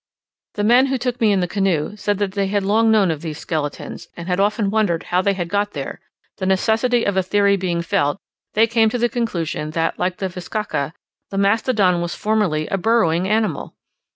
The 0.55 0.63
men 0.63 0.87
who 0.87 0.97
took 0.97 1.21
me 1.21 1.31
in 1.31 1.41
the 1.41 1.47
canoe, 1.47 1.95
said 1.95 2.17
they 2.17 2.47
had 2.47 2.63
long 2.63 2.89
known 2.89 3.11
of 3.11 3.21
these 3.21 3.37
skeletons, 3.37 4.07
and 4.17 4.27
had 4.27 4.39
often 4.39 4.71
wondered 4.71 5.03
how 5.03 5.21
they 5.21 5.33
had 5.33 5.47
got 5.47 5.73
there: 5.73 5.99
the 6.39 6.47
necessity 6.47 7.03
of 7.03 7.17
a 7.17 7.21
theory 7.21 7.55
being 7.55 7.83
felt, 7.83 8.17
they 8.55 8.65
came 8.65 8.89
to 8.89 8.97
the 8.97 9.09
conclusion 9.09 9.69
that, 9.77 9.99
like 9.99 10.17
the 10.17 10.27
bizcacha, 10.27 10.93
the 11.29 11.37
mastodon 11.37 12.01
was 12.01 12.15
formerly 12.15 12.65
a 12.69 12.79
burrowing 12.79 13.29
animal! 13.29 13.75